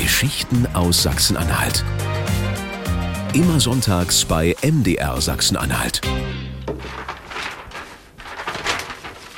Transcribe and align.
Geschichten 0.00 0.66
aus 0.72 1.02
Sachsen-Anhalt. 1.02 1.84
Immer 3.34 3.60
sonntags 3.60 4.24
bei 4.24 4.56
MDR 4.62 5.20
Sachsen-Anhalt. 5.20 6.00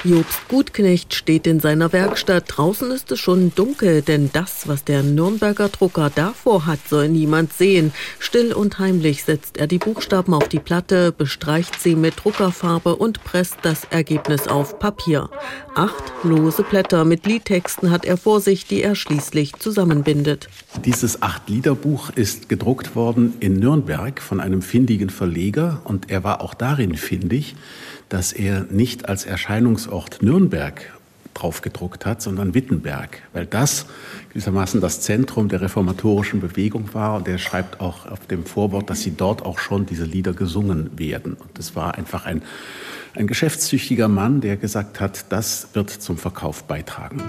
Jobst 0.04 0.48
Gutknecht 0.48 1.14
steht 1.14 1.46
in 1.46 1.60
seiner 1.60 1.92
Werkstatt. 1.92 2.46
Draußen 2.48 2.90
ist 2.90 3.12
es 3.12 3.20
schon 3.20 3.54
dunkel, 3.54 4.02
denn 4.02 4.30
das, 4.32 4.66
was 4.66 4.82
der 4.82 5.04
Nürnberger 5.04 5.68
Drucker 5.68 6.10
davor 6.12 6.66
hat, 6.66 6.80
soll 6.88 7.08
niemand 7.08 7.52
sehen. 7.52 7.92
Still 8.18 8.52
und 8.52 8.80
heimlich 8.80 9.22
setzt 9.22 9.58
er 9.58 9.68
die 9.68 9.78
Buchstaben 9.78 10.34
auf 10.34 10.48
die 10.48 10.58
Platte, 10.58 11.12
bestreicht 11.12 11.80
sie 11.80 11.94
mit 11.94 12.14
Druckerfarbe 12.16 12.96
und 12.96 13.22
presst 13.22 13.58
das 13.62 13.84
Ergebnis 13.90 14.48
auf 14.48 14.80
Papier. 14.80 15.30
Acht 15.76 16.12
lose 16.24 16.64
Blätter 16.64 17.04
mit 17.04 17.24
Liedtexten 17.24 17.92
hat 17.92 18.04
er 18.04 18.16
vor 18.16 18.40
sich, 18.40 18.66
die 18.66 18.82
er 18.82 18.96
schließlich 18.96 19.54
zusammenbindet. 19.60 20.48
Dieses 20.84 21.22
Acht-Lieder-Buch 21.22 22.10
ist 22.10 22.48
gedruckt 22.48 22.96
worden 22.96 23.34
in 23.38 23.60
Nürnberg 23.60 24.20
von 24.20 24.40
einem 24.40 24.62
findigen 24.62 25.10
Verleger 25.10 25.80
und 25.84 26.10
er 26.10 26.24
war 26.24 26.40
auch 26.40 26.54
darin 26.54 26.96
findig, 26.96 27.54
dass 28.12 28.32
er 28.32 28.66
nicht 28.68 29.08
als 29.08 29.24
Erscheinungsort 29.24 30.22
Nürnberg 30.22 30.92
draufgedruckt 31.32 32.04
hat, 32.04 32.20
sondern 32.20 32.52
Wittenberg, 32.52 33.22
weil 33.32 33.46
das 33.46 33.86
gewissermaßen 34.28 34.82
das 34.82 35.00
Zentrum 35.00 35.48
der 35.48 35.62
reformatorischen 35.62 36.42
Bewegung 36.42 36.92
war. 36.92 37.16
Und 37.16 37.26
er 37.26 37.38
schreibt 37.38 37.80
auch 37.80 38.04
auf 38.04 38.26
dem 38.26 38.44
Vorwort, 38.44 38.90
dass 38.90 39.00
sie 39.00 39.16
dort 39.16 39.46
auch 39.46 39.58
schon 39.58 39.86
diese 39.86 40.04
Lieder 40.04 40.34
gesungen 40.34 40.90
werden. 40.98 41.32
Und 41.32 41.58
das 41.58 41.74
war 41.74 41.94
einfach 41.94 42.26
ein, 42.26 42.42
ein 43.14 43.26
geschäftstüchtiger 43.26 44.08
Mann, 44.08 44.40
der 44.40 44.56
gesagt 44.56 45.00
hat, 45.00 45.26
das 45.30 45.68
wird 45.74 45.90
zum 45.90 46.16
Verkauf 46.16 46.64
beitragen. 46.64 47.22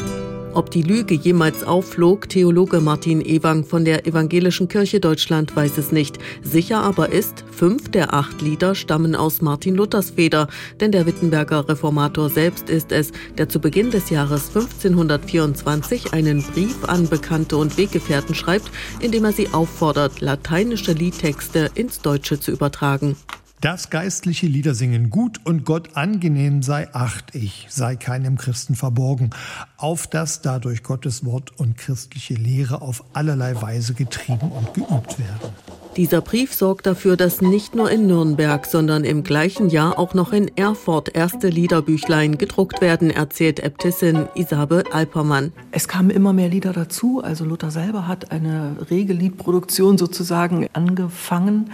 Ob 0.54 0.70
die 0.70 0.84
Lüge 0.84 1.16
jemals 1.16 1.64
aufflog, 1.64 2.30
Theologe 2.30 2.80
Martin 2.80 3.22
Ewang 3.22 3.66
von 3.66 3.86
der 3.86 4.06
Evangelischen 4.06 4.68
Kirche 4.68 5.00
Deutschland 5.00 5.56
weiß 5.56 5.80
es 5.80 5.92
nicht. 5.92 6.20
Sicher 6.44 6.84
aber 6.84 7.12
ist, 7.12 7.44
fünf 7.52 7.90
der 7.90 8.14
acht 8.14 8.40
Lieder 8.42 8.76
stammen 8.76 9.16
aus 9.16 9.42
Martin 9.42 9.74
Luthers 9.76 10.12
Feder, 10.12 10.48
denn 10.80 10.92
der 10.92 11.08
Wittenberger 11.08 11.68
Reformator 11.68 12.30
selbst 12.30 12.70
ist 12.70 12.92
es, 12.92 13.12
der 13.40 13.50
zu 13.50 13.60
Beginn 13.60 13.90
des 13.90 14.12
Jahres 14.12 14.50
1524 14.50 16.14
einen 16.14 16.44
Brief 16.44 16.86
an 16.86 17.08
Bekannte 17.08 17.58
und 17.58 17.76
Weggefährten 17.78 18.36
schreibt, 18.36 18.70
in 19.00 19.12
dem 19.12 19.26
er 19.26 19.32
sie 19.32 19.50
auffordert, 19.54 20.22
lateinische 20.22 20.94
Liedtexte 20.94 21.72
ins 21.74 22.00
Deutsche 22.02 22.40
zu 22.40 22.52
übertragen. 22.52 23.16
Das 23.64 23.90
geistliche 23.90 24.46
Liedersingen 24.48 25.10
gut 25.10 25.40
und 25.46 25.64
Gott 25.64 25.96
angenehm 25.96 26.64
sei, 26.64 26.94
acht 26.94 27.34
ich, 27.34 27.68
sei 27.70 27.96
keinem 27.96 28.38
Christen 28.38 28.76
verborgen, 28.76 29.30
auf 29.78 30.06
das 30.06 30.42
dadurch 30.42 30.84
Gottes 30.84 31.24
Wort 31.24 31.58
und 31.58 31.78
christliche 31.78 32.34
Lehre 32.34 32.82
auf 32.82 33.06
allerlei 33.14 33.62
Weise 33.62 33.94
getrieben 33.94 34.52
und 34.52 34.74
geübt 34.74 35.18
werden. 35.18 35.54
Dieser 35.96 36.20
Brief 36.20 36.54
sorgt 36.54 36.88
dafür, 36.88 37.16
dass 37.16 37.40
nicht 37.40 37.74
nur 37.74 37.90
in 37.90 38.08
Nürnberg, 38.08 38.66
sondern 38.66 39.06
im 39.06 39.24
gleichen 39.24 39.70
Jahr 39.70 39.98
auch 39.98 40.14
noch 40.14 40.34
in 40.34 40.52
Erfurt 40.58 41.16
erste 41.16 41.48
Liederbüchlein 41.48 42.38
gedruckt 42.38 42.82
werden, 42.82 43.12
erzählt 43.12 43.62
Äbtissin 43.62 44.28
Isabel 44.36 44.84
Alpermann. 44.92 45.54
Es 45.72 45.88
kamen 45.88 46.10
immer 46.10 46.34
mehr 46.34 46.50
Lieder 46.50 46.74
dazu. 46.74 47.22
Also 47.24 47.46
Luther 47.46 47.72
selber 47.72 48.08
hat 48.08 48.32
eine 48.32 48.76
rege 48.90 49.14
Liedproduktion 49.14 49.98
sozusagen 49.98 50.68
angefangen 50.74 51.70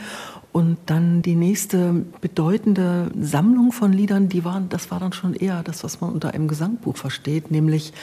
und 0.51 0.77
dann 0.87 1.21
die 1.21 1.35
nächste 1.35 2.05
bedeutende 2.21 3.11
Sammlung 3.19 3.71
von 3.71 3.93
Liedern, 3.93 4.29
die 4.29 4.43
waren, 4.43 4.69
das 4.69 4.89
war 4.89 4.99
dann 4.99 5.13
schon 5.13 5.35
eher 5.35 5.61
das, 5.63 5.83
was 5.83 6.01
man 6.01 6.11
unter 6.11 6.33
einem 6.33 6.47
Gesangbuch 6.47 6.97
versteht, 6.97 7.51
nämlich 7.51 7.93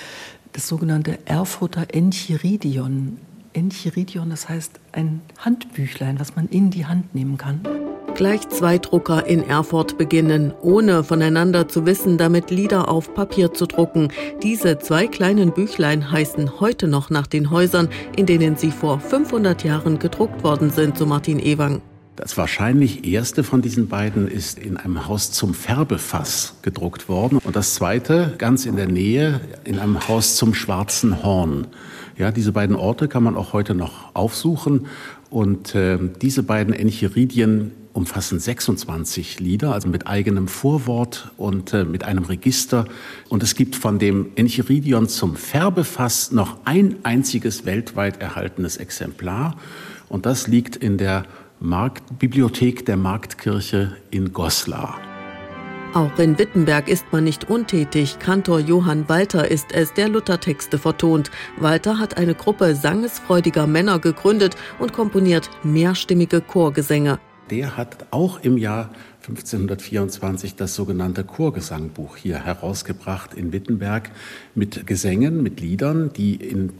das 0.53 0.69
sogenannte 0.69 1.19
Erfurter 1.27 1.87
Enchiridion. 1.93 3.19
Enchiridion, 3.53 4.31
das 4.31 4.49
heißt 4.49 4.81
ein 4.93 5.23
Handbüchlein, 5.39 6.21
was 6.21 6.37
man 6.37 6.47
in 6.49 6.71
die 6.71 6.87
Hand 6.87 7.15
nehmen 7.15 7.37
kann. 7.37 7.61
Gleich 8.15 8.49
zwei 8.49 8.79
Drucker 8.79 9.27
in 9.27 9.47
Erfurt 9.47 9.99
beginnen, 9.99 10.55
ohne 10.63 11.05
voneinander 11.05 11.69
zu 11.69 11.85
wissen, 11.85 12.17
damit 12.17 12.51
Lieder 12.51 12.89
auf 12.89 13.13
Papier 13.13 13.53
zu 13.53 13.67
drucken. 13.67 14.09
Diese 14.43 14.79
zwei 14.79 15.07
kleinen 15.07 15.53
Büchlein 15.53 16.11
heißen 16.11 16.61
heute 16.61 16.87
noch 16.89 17.11
nach 17.11 17.27
den 17.27 17.51
Häusern, 17.51 17.89
in 18.17 18.25
denen 18.25 18.57
sie 18.57 18.71
vor 18.71 19.01
500 19.01 19.65
Jahren 19.65 19.99
gedruckt 19.99 20.45
worden 20.45 20.71
sind, 20.71 20.97
so 20.97 21.05
Martin 21.05 21.39
Ewang. 21.39 21.83
Das 22.17 22.39
wahrscheinlich 22.39 23.07
erste 23.07 23.45
von 23.45 23.61
diesen 23.61 23.89
beiden 23.89 24.27
ist 24.27 24.59
in 24.59 24.79
einem 24.79 25.07
Haus 25.07 25.33
zum 25.33 25.53
Färbefass 25.53 26.55
gedruckt 26.63 27.11
worden 27.11 27.39
und 27.45 27.55
das 27.55 27.75
zweite 27.75 28.35
ganz 28.39 28.65
in 28.65 28.77
der 28.77 28.89
Nähe 28.89 29.43
in 29.65 29.79
einem 29.79 30.09
Haus 30.09 30.37
zum 30.37 30.55
Schwarzen 30.55 31.23
Horn. 31.23 31.67
Ja, 32.17 32.31
diese 32.33 32.53
beiden 32.53 32.75
Orte 32.75 33.09
kann 33.09 33.23
man 33.23 33.37
auch 33.37 33.53
heute 33.53 33.75
noch 33.75 34.15
aufsuchen 34.15 34.87
und 35.29 35.75
äh, 35.75 35.99
diese 36.23 36.43
beiden 36.43 36.73
Encheridien 36.73 37.73
umfassen 37.93 38.41
26 38.41 39.41
Lieder, 39.41 39.73
also 39.73 39.89
mit 39.89 40.07
eigenem 40.07 40.49
Vorwort 40.49 41.31
und 41.37 41.75
äh, 41.75 41.85
mit 41.85 42.05
einem 42.05 42.25
Register. 42.25 42.87
Und 43.29 43.43
es 43.43 43.55
gibt 43.55 43.77
von 43.77 43.99
dem 43.99 44.31
Enchiridion 44.37 45.09
zum 45.09 45.37
Färbefass 45.37 46.33
noch 46.33 46.59
ein 46.65 46.97
einziges 47.03 47.67
weltweit 47.67 48.23
erhaltenes 48.23 48.79
Exemplar. 48.79 49.57
Und 50.09 50.25
das 50.25 50.47
liegt 50.47 50.77
in 50.77 50.99
der 50.99 51.25
Marktbibliothek 51.61 52.85
der 52.85 52.99
Marktkirche 52.99 53.97
in 54.11 54.35
Goslar. 54.35 55.01
Auch 55.95 56.19
in 56.19 56.39
Wittenberg 56.39 56.87
ist 56.87 57.07
man 57.13 57.25
nicht 57.25 57.49
untätig. 57.49 58.19
Kantor 58.19 58.61
Johann 58.61 59.09
Walter 59.09 59.51
ist 59.51 59.73
es, 59.73 59.95
der 59.95 60.11
Luthertexte 60.11 60.77
vertont. 60.77 61.31
Walter 61.59 61.99
hat 61.99 62.19
eine 62.19 62.35
Gruppe 62.35 62.75
sangesfreudiger 62.75 63.67
Männer 63.67 63.99
gegründet 63.99 64.55
und 64.79 64.93
komponiert 64.93 65.49
mehrstimmige 65.63 66.43
Chorgesänge. 66.43 67.19
Der 67.49 67.79
hat 67.79 68.07
auch 68.11 68.41
im 68.41 68.59
Jahr 68.59 68.91
1524 69.21 70.57
das 70.57 70.75
sogenannte 70.75 71.25
Chorgesangbuch 71.25 72.19
hier 72.19 72.39
herausgebracht 72.39 73.33
in 73.33 73.53
Wittenberg 73.53 74.11
mit 74.55 74.87
Gesängen, 74.87 75.43
mit 75.43 75.61
Liedern, 75.61 76.13
die 76.13 76.35
in 76.35 76.73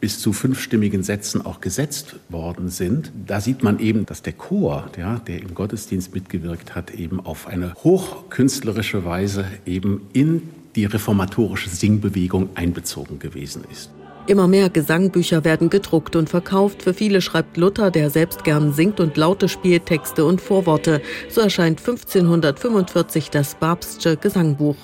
bis 0.00 0.20
zu 0.20 0.32
fünfstimmigen 0.32 1.02
Sätzen 1.02 1.44
auch 1.44 1.60
gesetzt 1.60 2.16
worden 2.28 2.68
sind. 2.68 3.10
Da 3.26 3.40
sieht 3.40 3.62
man 3.62 3.80
eben, 3.80 4.06
dass 4.06 4.22
der 4.22 4.32
Chor, 4.32 4.90
ja, 4.96 5.20
der 5.26 5.40
im 5.40 5.54
Gottesdienst 5.54 6.14
mitgewirkt 6.14 6.74
hat, 6.74 6.92
eben 6.92 7.20
auf 7.20 7.46
eine 7.46 7.74
hochkünstlerische 7.74 9.04
Weise 9.04 9.46
eben 9.66 10.02
in 10.12 10.50
die 10.76 10.84
reformatorische 10.84 11.70
Singbewegung 11.70 12.50
einbezogen 12.54 13.18
gewesen 13.18 13.64
ist. 13.70 13.90
Immer 14.28 14.46
mehr 14.46 14.68
Gesangbücher 14.68 15.42
werden 15.44 15.70
gedruckt 15.70 16.14
und 16.14 16.28
verkauft. 16.28 16.82
Für 16.82 16.92
viele 16.92 17.22
schreibt 17.22 17.56
Luther, 17.56 17.90
der 17.90 18.10
selbst 18.10 18.44
gern 18.44 18.74
singt 18.74 19.00
und 19.00 19.16
Laute 19.16 19.48
spielt, 19.48 19.86
Texte 19.86 20.26
und 20.26 20.42
Vorworte. 20.42 21.00
So 21.30 21.40
erscheint 21.40 21.80
1545 21.80 23.30
das 23.30 23.54
Babstsche 23.54 24.18
Gesangbuch. 24.18 24.76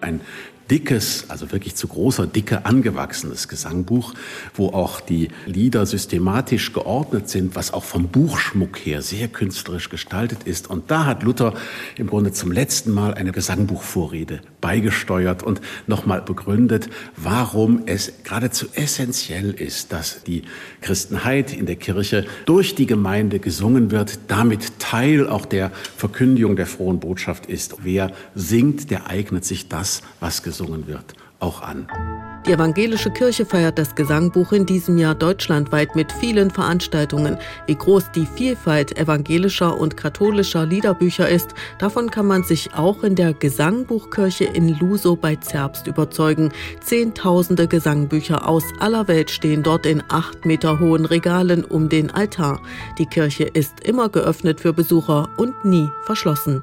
Ein 0.00 0.22
dickes, 0.70 1.24
also 1.28 1.50
wirklich 1.52 1.74
zu 1.74 1.88
großer 1.88 2.26
Dicke 2.26 2.64
angewachsenes 2.64 3.48
Gesangbuch, 3.48 4.14
wo 4.54 4.68
auch 4.68 5.00
die 5.00 5.28
Lieder 5.46 5.86
systematisch 5.86 6.72
geordnet 6.72 7.28
sind, 7.28 7.56
was 7.56 7.72
auch 7.72 7.84
vom 7.84 8.08
Buchschmuck 8.08 8.78
her 8.78 9.02
sehr 9.02 9.28
künstlerisch 9.28 9.88
gestaltet 9.88 10.44
ist. 10.44 10.68
Und 10.68 10.90
da 10.90 11.06
hat 11.06 11.22
Luther 11.22 11.54
im 11.96 12.06
Grunde 12.06 12.32
zum 12.32 12.52
letzten 12.52 12.92
Mal 12.92 13.14
eine 13.14 13.32
Gesangbuchvorrede 13.32 14.40
beigesteuert 14.60 15.42
und 15.42 15.60
nochmal 15.86 16.22
begründet, 16.22 16.88
warum 17.16 17.82
es 17.86 18.12
geradezu 18.24 18.66
essentiell 18.74 19.50
ist, 19.50 19.92
dass 19.92 20.22
die 20.24 20.42
Christenheit 20.80 21.52
in 21.52 21.66
der 21.66 21.76
Kirche 21.76 22.26
durch 22.46 22.74
die 22.74 22.86
Gemeinde 22.86 23.38
gesungen 23.38 23.90
wird, 23.90 24.18
damit 24.28 24.78
Teil 24.78 25.28
auch 25.28 25.46
der 25.46 25.70
Verkündigung 25.96 26.56
der 26.56 26.66
frohen 26.66 27.00
Botschaft 27.00 27.46
ist. 27.46 27.76
Wer 27.82 28.12
singt, 28.34 28.90
der 28.90 29.06
eignet 29.08 29.44
sich 29.44 29.68
das, 29.68 30.02
was 30.20 30.42
gesungen 30.42 30.86
wird, 30.86 31.14
auch 31.40 31.62
an. 31.62 31.88
Die 32.46 32.52
evangelische 32.52 33.10
Kirche 33.10 33.44
feiert 33.44 33.78
das 33.78 33.94
Gesangbuch 33.94 34.52
in 34.52 34.64
diesem 34.64 34.96
Jahr 34.96 35.14
deutschlandweit 35.14 35.94
mit 35.94 36.10
vielen 36.10 36.50
Veranstaltungen. 36.50 37.36
Wie 37.66 37.74
groß 37.74 38.10
die 38.12 38.24
Vielfalt 38.24 38.96
evangelischer 38.96 39.78
und 39.78 39.98
katholischer 39.98 40.64
Liederbücher 40.64 41.28
ist, 41.28 41.54
davon 41.78 42.10
kann 42.10 42.26
man 42.26 42.44
sich 42.44 42.74
auch 42.74 43.02
in 43.02 43.16
der 43.16 43.34
Gesangbuchkirche 43.34 44.44
in 44.44 44.78
Luso 44.78 45.14
bei 45.14 45.36
Zerbst 45.36 45.86
überzeugen. 45.86 46.50
Zehntausende 46.80 47.68
Gesangbücher 47.68 48.48
aus 48.48 48.64
aller 48.78 49.08
Welt 49.08 49.30
stehen 49.30 49.62
dort 49.62 49.84
in 49.84 50.02
acht 50.08 50.46
Meter 50.46 50.80
hohen 50.80 51.04
Regalen 51.04 51.64
um 51.64 51.90
den 51.90 52.10
Altar. 52.10 52.62
Die 52.96 53.06
Kirche 53.06 53.44
ist 53.44 53.80
immer 53.80 54.08
geöffnet 54.08 54.60
für 54.60 54.72
Besucher 54.72 55.28
und 55.36 55.66
nie 55.66 55.90
verschlossen. 56.06 56.62